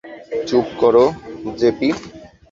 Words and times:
চুপ 0.47 0.67
করো, 0.81 1.05
জেপি। 1.59 1.89